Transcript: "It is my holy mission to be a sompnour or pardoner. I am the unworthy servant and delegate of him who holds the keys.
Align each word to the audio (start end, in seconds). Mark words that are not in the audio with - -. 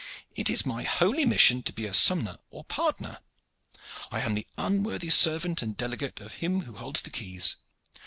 "It 0.35 0.49
is 0.49 0.65
my 0.65 0.81
holy 0.81 1.27
mission 1.27 1.61
to 1.61 1.71
be 1.71 1.85
a 1.85 1.91
sompnour 1.93 2.39
or 2.49 2.63
pardoner. 2.63 3.19
I 4.11 4.21
am 4.21 4.33
the 4.33 4.47
unworthy 4.57 5.11
servant 5.11 5.61
and 5.61 5.77
delegate 5.77 6.19
of 6.19 6.33
him 6.41 6.61
who 6.61 6.73
holds 6.73 7.03
the 7.03 7.11
keys. 7.11 7.57